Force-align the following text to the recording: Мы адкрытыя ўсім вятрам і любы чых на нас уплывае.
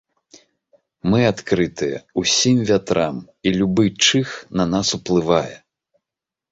Мы 1.13 1.19
адкрытыя 1.31 1.97
ўсім 2.21 2.57
вятрам 2.73 3.15
і 3.49 3.55
любы 3.59 3.85
чых 4.09 4.27
на 4.61 4.69
нас 4.75 4.87
уплывае. 5.01 5.49